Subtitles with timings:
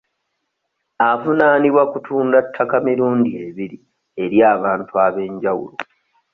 [1.09, 3.77] Avunaanibwa kutunda ttaka mirundi ebiri
[4.23, 5.75] eri abantu ab'enjawulo.